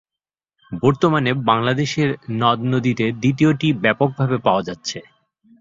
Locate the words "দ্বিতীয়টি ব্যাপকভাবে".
3.21-4.37